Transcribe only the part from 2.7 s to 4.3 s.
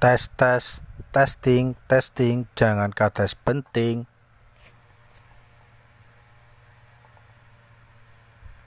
kates penting.